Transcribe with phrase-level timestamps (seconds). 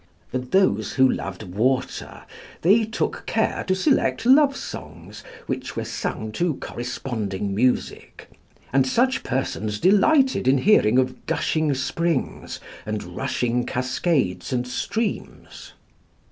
[0.31, 2.23] For those who loved water
[2.63, 8.27] they took care to select love songs, which were sung to corresponding music,
[8.73, 15.73] and such persons delighted in hearing of gushing springs and rushing cascades and streams.